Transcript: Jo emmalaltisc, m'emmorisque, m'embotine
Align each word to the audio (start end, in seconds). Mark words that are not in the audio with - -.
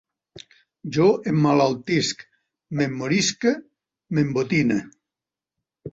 Jo 0.95 1.09
emmalaltisc, 1.31 2.25
m'emmorisque, 2.79 3.53
m'embotine 4.13 4.83